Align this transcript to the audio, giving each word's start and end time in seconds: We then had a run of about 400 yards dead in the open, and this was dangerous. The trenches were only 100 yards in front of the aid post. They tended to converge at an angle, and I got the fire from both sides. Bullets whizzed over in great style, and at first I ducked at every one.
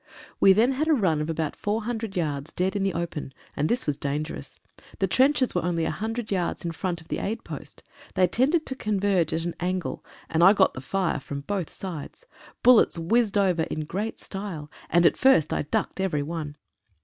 We 0.39 0.51
then 0.51 0.71
had 0.71 0.87
a 0.87 0.95
run 0.95 1.21
of 1.21 1.29
about 1.29 1.55
400 1.55 2.17
yards 2.17 2.51
dead 2.53 2.75
in 2.75 2.81
the 2.81 2.95
open, 2.95 3.35
and 3.55 3.69
this 3.69 3.85
was 3.85 3.97
dangerous. 3.97 4.55
The 4.97 5.05
trenches 5.05 5.53
were 5.53 5.63
only 5.63 5.83
100 5.83 6.31
yards 6.31 6.65
in 6.65 6.71
front 6.71 7.01
of 7.01 7.07
the 7.07 7.19
aid 7.19 7.43
post. 7.43 7.83
They 8.15 8.25
tended 8.25 8.65
to 8.65 8.75
converge 8.75 9.31
at 9.31 9.45
an 9.45 9.53
angle, 9.59 10.03
and 10.27 10.43
I 10.43 10.53
got 10.53 10.73
the 10.73 10.81
fire 10.81 11.19
from 11.19 11.41
both 11.41 11.69
sides. 11.69 12.25
Bullets 12.63 12.97
whizzed 12.97 13.37
over 13.37 13.61
in 13.61 13.81
great 13.81 14.19
style, 14.19 14.71
and 14.89 15.05
at 15.05 15.17
first 15.17 15.53
I 15.53 15.61
ducked 15.61 15.99
at 15.99 16.03
every 16.05 16.23
one. 16.23 16.55